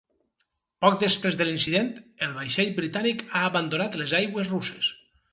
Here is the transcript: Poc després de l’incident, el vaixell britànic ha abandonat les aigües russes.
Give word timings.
Poc 0.83 0.95
després 1.01 1.35
de 1.41 1.45
l’incident, 1.49 1.91
el 2.27 2.33
vaixell 2.37 2.71
britànic 2.79 3.21
ha 3.27 3.43
abandonat 3.49 3.99
les 4.03 4.15
aigües 4.21 4.49
russes. 4.55 4.89